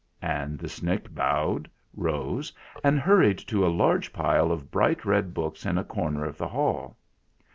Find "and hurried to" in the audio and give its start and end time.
2.83-3.63